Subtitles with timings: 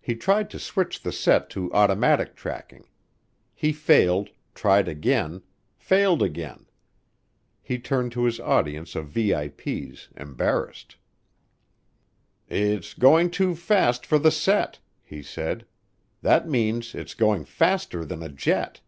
[0.00, 2.88] He tried to switch the set to automatic tracking.
[3.54, 5.42] He failed, tried again,
[5.76, 6.66] failed again.
[7.62, 10.96] He turned to his audience of VIPs, embarrassed.
[12.48, 15.66] "It's going too fast for the set," he said.
[16.20, 18.80] "That means it's going faster than a jet!"